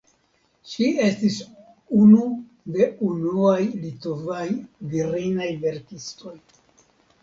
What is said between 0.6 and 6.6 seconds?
Ŝi estis unu de unuaj litovaj virinaj verkistoj.